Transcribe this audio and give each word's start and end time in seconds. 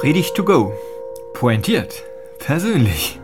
Predigt 0.00 0.34
to 0.34 0.42
go. 0.42 0.72
Pointiert. 1.34 2.04
Persönlich. 2.38 3.20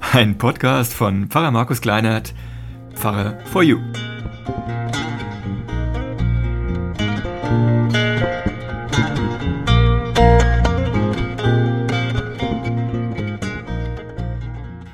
Ein 0.00 0.38
Podcast 0.38 0.92
von 0.92 1.28
Pfarrer 1.28 1.52
Markus 1.52 1.80
Kleinert, 1.80 2.34
Pfarrer 2.94 3.38
for 3.46 3.62
You. 3.62 3.78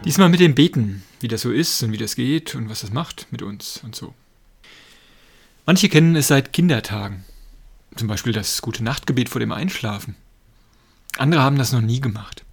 Diesmal 0.05 0.29
mit 0.29 0.41
dem 0.41 0.55
Beten, 0.55 1.03
wie 1.21 1.29
das 1.29 1.41
so 1.41 1.51
ist 1.51 1.83
und 1.83 1.93
wie 1.93 1.97
das 1.97 2.15
geht 2.15 2.55
und 2.55 2.69
was 2.69 2.83
das 2.83 2.93
macht 2.93 3.27
mit 3.31 3.41
uns 3.41 3.81
und 3.83 3.97
so. 3.97 4.13
Manche 5.65 5.89
kennen 5.89 6.15
es 6.15 6.29
seit 6.29 6.53
Kindertagen. 6.53 7.25
Zum 7.95 8.07
Beispiel 8.07 8.35
das 8.35 8.61
gute 8.61 8.85
Nachtgebet 8.85 9.31
vor 9.31 9.41
dem 9.41 9.53
Einschlafen. 9.53 10.15
Andere 11.19 11.43
haben 11.43 11.59
das 11.59 11.73
noch 11.73 11.81
nie 11.81 12.01
gemacht. 12.01 12.45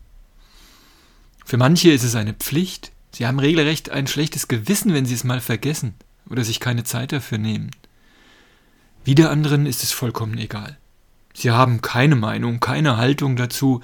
Für 1.46 1.58
manche 1.58 1.92
ist 1.92 2.04
es 2.04 2.16
eine 2.16 2.34
Pflicht. 2.34 2.92
Sie 3.12 3.28
haben 3.28 3.40
regelrecht 3.40 3.90
ein 3.90 4.08
schlechtes 4.08 4.48
Gewissen, 4.48 4.94
wenn 4.94 5.06
sie 5.06 5.14
es 5.14 5.24
mal 5.24 5.42
vergessen 5.42 5.94
oder 6.30 6.44
sich 6.44 6.60
keine 6.60 6.84
Zeit 6.84 7.12
dafür 7.12 7.38
nehmen. 7.38 7.72
Wieder 9.04 9.30
anderen 9.30 9.66
ist 9.66 9.84
es 9.84 9.92
vollkommen 9.92 10.38
egal. 10.38 10.78
Sie 11.34 11.52
haben 11.52 11.82
keine 11.82 12.16
Meinung, 12.16 12.60
keine 12.60 12.98
Haltung 12.98 13.36
dazu, 13.36 13.82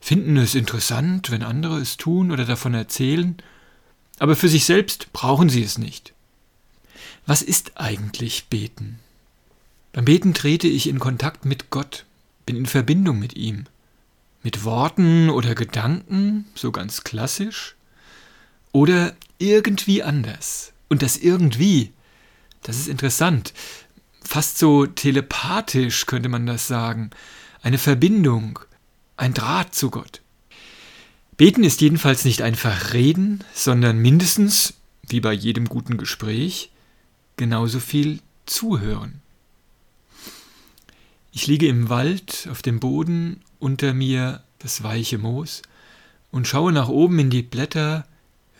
finden 0.00 0.36
es 0.36 0.54
interessant, 0.54 1.30
wenn 1.30 1.42
andere 1.42 1.78
es 1.78 1.96
tun 1.96 2.30
oder 2.30 2.44
davon 2.44 2.72
erzählen, 2.74 3.36
aber 4.18 4.36
für 4.36 4.48
sich 4.48 4.64
selbst 4.64 5.12
brauchen 5.12 5.48
sie 5.48 5.62
es 5.62 5.76
nicht. 5.78 6.14
Was 7.26 7.42
ist 7.42 7.72
eigentlich 7.76 8.46
Beten? 8.46 9.00
Beim 9.92 10.04
Beten 10.04 10.34
trete 10.34 10.68
ich 10.68 10.88
in 10.88 10.98
Kontakt 10.98 11.44
mit 11.44 11.70
Gott, 11.70 12.04
bin 12.46 12.56
in 12.56 12.66
Verbindung 12.66 13.18
mit 13.18 13.36
ihm. 13.36 13.64
Mit 14.42 14.64
Worten 14.64 15.30
oder 15.30 15.54
Gedanken, 15.54 16.46
so 16.54 16.72
ganz 16.72 17.04
klassisch, 17.04 17.76
oder 18.72 19.14
irgendwie 19.38 20.02
anders. 20.02 20.72
Und 20.88 21.02
das 21.02 21.16
irgendwie, 21.16 21.92
das 22.62 22.76
ist 22.78 22.88
interessant, 22.88 23.52
fast 24.22 24.58
so 24.58 24.86
telepathisch 24.86 26.06
könnte 26.06 26.28
man 26.28 26.46
das 26.46 26.68
sagen, 26.68 27.10
eine 27.62 27.78
Verbindung, 27.78 28.58
ein 29.16 29.34
Draht 29.34 29.74
zu 29.74 29.90
Gott. 29.90 30.22
Beten 31.36 31.64
ist 31.64 31.80
jedenfalls 31.80 32.24
nicht 32.24 32.42
einfach 32.42 32.92
reden, 32.92 33.44
sondern 33.54 33.98
mindestens, 33.98 34.74
wie 35.08 35.20
bei 35.20 35.32
jedem 35.32 35.66
guten 35.66 35.96
Gespräch, 35.96 36.70
genauso 37.36 37.80
viel 37.80 38.20
zuhören. 38.44 39.22
Ich 41.32 41.46
liege 41.46 41.68
im 41.68 41.88
Wald 41.88 42.48
auf 42.50 42.62
dem 42.62 42.80
Boden, 42.80 43.40
unter 43.58 43.94
mir 43.94 44.42
das 44.58 44.82
weiche 44.82 45.18
Moos, 45.18 45.62
und 46.30 46.46
schaue 46.46 46.72
nach 46.72 46.88
oben 46.88 47.18
in 47.18 47.30
die 47.30 47.42
Blätter, 47.42 48.06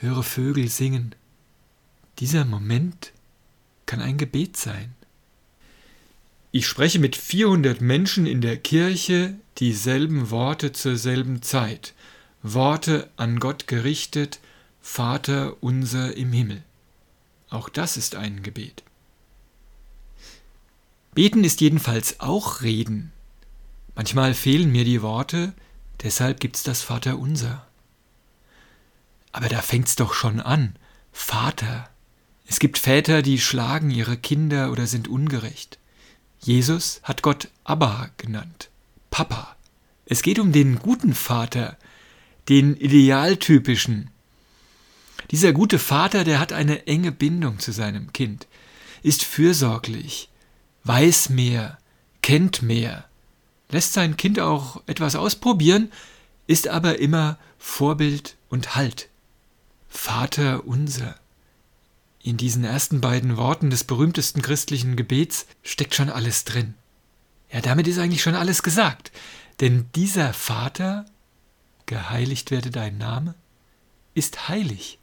höre 0.01 0.23
Vögel 0.23 0.69
singen. 0.69 1.15
Dieser 2.19 2.45
Moment 2.45 3.13
kann 3.87 4.01
ein 4.01 4.17
Gebet 4.17 4.57
sein. 4.57 4.95
Ich 6.51 6.67
spreche 6.67 6.99
mit 6.99 7.15
400 7.15 7.81
Menschen 7.81 8.27
in 8.27 8.41
der 8.41 8.57
Kirche 8.57 9.35
dieselben 9.59 10.31
Worte 10.31 10.73
zur 10.73 10.97
selben 10.97 11.43
Zeit, 11.43 11.95
Worte 12.43 13.11
an 13.17 13.39
Gott 13.39 13.67
gerichtet, 13.67 14.41
Vater 14.81 15.57
unser 15.61 16.17
im 16.17 16.33
Himmel. 16.33 16.63
Auch 17.51 17.69
das 17.69 17.97
ist 17.97 18.15
ein 18.15 18.43
Gebet. 18.43 18.83
Beten 21.15 21.45
ist 21.45 21.61
jedenfalls 21.61 22.21
auch 22.21 22.63
Reden. 22.63 23.13
Manchmal 23.99 24.33
fehlen 24.33 24.71
mir 24.71 24.85
die 24.85 25.03
Worte, 25.03 25.55
deshalb 26.05 26.39
gibt's 26.39 26.63
das 26.63 26.83
Vaterunser. 26.83 27.67
Aber 29.33 29.49
da 29.49 29.61
fängt's 29.61 29.97
doch 29.97 30.15
schon 30.15 30.39
an. 30.39 30.77
Vater. 31.11 31.91
Es 32.47 32.61
gibt 32.61 32.79
Väter, 32.79 33.23
die 33.23 33.41
schlagen 33.41 33.91
ihre 33.91 34.17
Kinder 34.17 34.71
oder 34.71 34.87
sind 34.87 35.09
ungerecht. 35.09 35.81
Jesus 36.39 37.01
hat 37.03 37.23
Gott 37.23 37.49
Abba 37.65 38.11
genannt. 38.19 38.71
Papa. 39.11 39.57
Es 40.07 40.23
geht 40.23 40.39
um 40.39 40.53
den 40.53 40.79
guten 40.79 41.13
Vater, 41.13 41.77
den 42.49 42.77
idealtypischen. 42.77 44.11
Dieser 45.33 45.53
gute 45.53 45.81
Vater, 45.81 46.23
der 46.23 46.39
hat 46.39 46.53
eine 46.53 46.87
enge 46.87 47.11
Bindung 47.11 47.59
zu 47.59 47.73
seinem 47.73 48.13
Kind, 48.13 48.47
ist 49.03 49.25
fürsorglich, 49.25 50.29
weiß 50.85 51.31
mehr, 51.31 51.79
kennt 52.23 52.63
mehr, 52.63 53.08
lässt 53.71 53.93
sein 53.93 54.17
Kind 54.17 54.41
auch 54.41 54.83
etwas 54.87 55.17
ausprobieren, 55.17 55.93
ist 56.47 56.69
aber 56.69 56.99
immer 56.99 57.39
Vorbild 57.59 58.37
und 58.49 58.75
Halt. 58.75 59.09
Vater 59.89 60.67
unser. 60.67 61.17
In 62.23 62.37
diesen 62.37 62.65
ersten 62.65 63.01
beiden 63.01 63.37
Worten 63.37 63.71
des 63.71 63.85
berühmtesten 63.85 64.43
christlichen 64.43 64.97
Gebets 64.97 65.47
steckt 65.63 65.95
schon 65.95 66.11
alles 66.11 66.45
drin. 66.45 66.75
Ja, 67.53 67.61
damit 67.61 67.87
ist 67.87 67.99
eigentlich 67.99 68.23
schon 68.23 68.35
alles 68.35 68.63
gesagt. 68.63 69.13
Denn 69.61 69.87
dieser 69.95 70.35
Vater, 70.35 71.07
geheiligt 71.87 72.51
werde 72.51 72.71
dein 72.71 72.99
Name, 72.99 73.35
ist 74.15 74.49
heilig. 74.49 74.99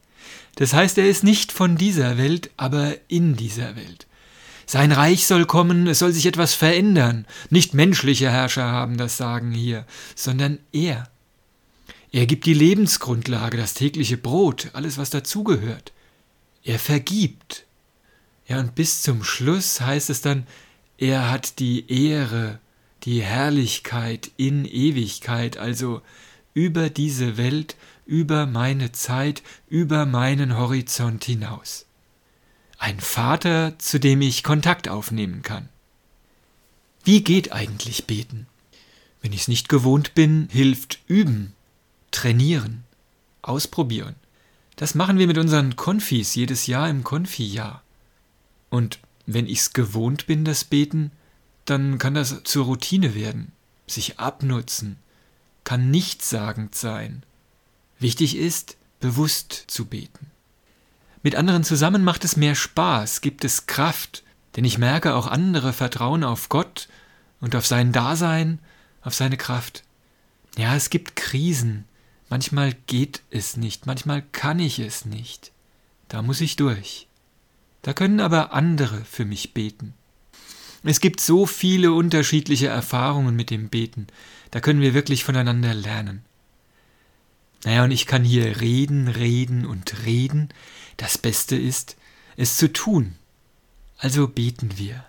Das 0.55 0.73
heißt, 0.73 0.97
er 0.97 1.09
ist 1.09 1.23
nicht 1.23 1.51
von 1.51 1.77
dieser 1.77 2.17
Welt, 2.17 2.51
aber 2.57 2.95
in 3.07 3.35
dieser 3.35 3.75
Welt. 3.75 4.07
Sein 4.65 4.91
Reich 4.91 5.27
soll 5.27 5.45
kommen, 5.45 5.87
es 5.87 5.99
soll 5.99 6.11
sich 6.11 6.25
etwas 6.25 6.53
verändern. 6.53 7.25
Nicht 7.49 7.73
menschliche 7.73 8.31
Herrscher 8.31 8.65
haben 8.65 8.97
das 8.97 9.17
Sagen 9.17 9.51
hier, 9.51 9.85
sondern 10.15 10.59
er. 10.71 11.09
Er 12.11 12.25
gibt 12.25 12.45
die 12.45 12.53
Lebensgrundlage, 12.53 13.57
das 13.57 13.73
tägliche 13.73 14.17
Brot, 14.17 14.69
alles, 14.73 14.97
was 14.97 15.09
dazugehört. 15.09 15.91
Er 16.63 16.79
vergibt. 16.79 17.65
Ja, 18.47 18.59
und 18.59 18.75
bis 18.75 19.01
zum 19.01 19.23
Schluss 19.23 19.81
heißt 19.81 20.09
es 20.09 20.21
dann, 20.21 20.47
er 20.97 21.29
hat 21.29 21.59
die 21.59 21.91
Ehre, 21.91 22.59
die 23.03 23.21
Herrlichkeit 23.21 24.31
in 24.37 24.65
Ewigkeit, 24.65 25.57
also 25.57 26.01
über 26.53 26.89
diese 26.89 27.37
Welt, 27.37 27.75
über 28.05 28.45
meine 28.45 28.91
Zeit, 28.91 29.43
über 29.67 30.05
meinen 30.05 30.57
Horizont 30.57 31.23
hinaus. 31.25 31.85
Ein 32.77 32.99
Vater, 32.99 33.77
zu 33.79 33.99
dem 33.99 34.21
ich 34.21 34.43
Kontakt 34.43 34.89
aufnehmen 34.89 35.41
kann. 35.41 35.69
Wie 37.03 37.23
geht 37.23 37.51
eigentlich 37.51 38.05
beten? 38.05 38.47
Wenn 39.21 39.33
ich 39.33 39.41
es 39.41 39.47
nicht 39.47 39.69
gewohnt 39.69 40.13
bin, 40.13 40.49
hilft 40.51 40.99
üben, 41.07 41.53
trainieren, 42.11 42.83
ausprobieren. 43.41 44.15
Das 44.75 44.95
machen 44.95 45.17
wir 45.17 45.27
mit 45.27 45.37
unseren 45.37 45.75
Konfis 45.75 46.35
jedes 46.35 46.67
Jahr 46.67 46.89
im 46.89 47.03
Konfi-Jahr. 47.03 47.81
Und 48.69 48.99
wenn 49.25 49.47
ich 49.47 49.59
es 49.59 49.73
gewohnt 49.73 50.27
bin, 50.27 50.45
das 50.45 50.63
Beten, 50.63 51.11
dann 51.65 51.97
kann 51.97 52.13
das 52.13 52.43
zur 52.43 52.65
Routine 52.65 53.15
werden, 53.15 53.51
sich 53.87 54.19
abnutzen, 54.19 54.97
kann 55.63 55.89
nichtssagend 55.91 56.75
sein. 56.75 57.23
Wichtig 57.99 58.35
ist, 58.35 58.77
bewusst 58.99 59.65
zu 59.67 59.85
beten. 59.85 60.31
Mit 61.25 61.35
anderen 61.35 61.63
zusammen 61.63 62.03
macht 62.03 62.23
es 62.23 62.37
mehr 62.37 62.53
Spaß, 62.53 63.19
gibt 63.19 63.43
es 63.45 63.65
Kraft, 63.65 64.21
denn 64.55 64.63
ich 64.63 64.77
merke, 64.77 65.15
auch 65.15 65.25
andere 65.25 65.73
vertrauen 65.73 66.23
auf 66.23 66.49
Gott 66.49 66.87
und 67.41 67.55
auf 67.55 67.65
sein 67.65 67.91
Dasein, 67.91 68.59
auf 69.01 69.15
seine 69.15 69.35
Kraft. 69.35 69.81
Ja, 70.55 70.75
es 70.75 70.91
gibt 70.91 71.15
Krisen, 71.15 71.85
manchmal 72.29 72.75
geht 72.85 73.23
es 73.31 73.57
nicht, 73.57 73.87
manchmal 73.87 74.21
kann 74.33 74.59
ich 74.59 74.77
es 74.77 75.05
nicht. 75.05 75.51
Da 76.09 76.21
muss 76.21 76.41
ich 76.41 76.57
durch. 76.57 77.07
Da 77.81 77.93
können 77.93 78.19
aber 78.19 78.53
andere 78.53 79.03
für 79.03 79.25
mich 79.25 79.55
beten. 79.55 79.95
Es 80.83 80.99
gibt 80.99 81.21
so 81.21 81.47
viele 81.47 81.91
unterschiedliche 81.91 82.67
Erfahrungen 82.67 83.35
mit 83.35 83.49
dem 83.49 83.69
Beten, 83.69 84.05
da 84.51 84.59
können 84.59 84.79
wir 84.79 84.93
wirklich 84.93 85.23
voneinander 85.23 85.73
lernen. 85.73 86.23
Naja, 87.63 87.83
und 87.83 87.89
ich 87.89 88.05
kann 88.05 88.23
hier 88.23 88.61
reden, 88.61 89.07
reden 89.07 89.65
und 89.65 90.05
reden. 90.05 90.49
Das 90.97 91.17
Beste 91.17 91.55
ist, 91.55 91.97
es 92.37 92.57
zu 92.57 92.71
tun. 92.71 93.15
Also 93.97 94.27
beten 94.27 94.77
wir. 94.77 95.05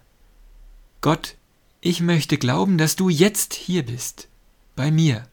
Gott, 1.00 1.36
ich 1.80 2.00
möchte 2.00 2.38
glauben, 2.38 2.78
dass 2.78 2.96
du 2.96 3.08
jetzt 3.08 3.54
hier 3.54 3.84
bist, 3.84 4.28
bei 4.74 4.90
mir. 4.90 5.28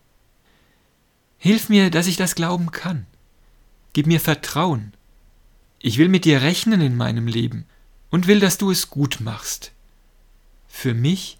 Hilf 1.38 1.70
mir, 1.70 1.90
dass 1.90 2.08
ich 2.08 2.16
das 2.16 2.36
glauben 2.36 2.72
kann. 2.72 3.06
Gib 3.94 4.08
mir 4.08 4.20
Vertrauen. 4.20 4.94
Ich 5.80 5.98
will 5.98 6.10
mit 6.10 6.26
dir 6.26 6.42
rechnen 6.42 6.82
in 6.82 6.96
meinem 6.96 7.28
Leben 7.28 7.66
und 8.10 8.28
will, 8.28 8.40
dass 8.40 8.58
du 8.58 8.72
es 8.72 8.90
gut 8.90 9.20
machst. 9.20 9.72
Für 10.68 10.94
mich 10.94 11.38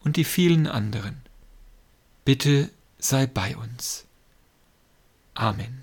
und 0.00 0.16
die 0.16 0.24
vielen 0.24 0.66
anderen. 0.66 1.20
Bitte 2.24 2.70
sei 2.98 3.26
bei 3.26 3.56
uns. 3.56 4.06
Amen. 5.34 5.82